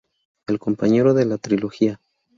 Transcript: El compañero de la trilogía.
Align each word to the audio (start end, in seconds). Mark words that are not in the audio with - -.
El 0.47 0.57
compañero 0.57 1.13
de 1.13 1.25
la 1.27 1.37
trilogía. 1.37 2.01